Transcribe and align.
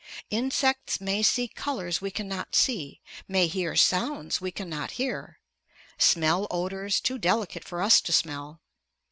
Insects 0.31 0.99
may 0.99 1.21
see 1.21 1.47
colors 1.47 2.01
we 2.01 2.09
cannot 2.09 2.55
see; 2.55 3.01
may 3.27 3.45
hear 3.45 3.75
sounds 3.75 4.41
we 4.41 4.49
cannot 4.49 4.93
hear; 4.97 5.37
smell 5.99 6.47
odors 6.49 6.99
too 6.99 7.19
delicate 7.19 7.63
for 7.63 7.83
us 7.83 8.01
to 8.01 8.11
smell. 8.11 8.61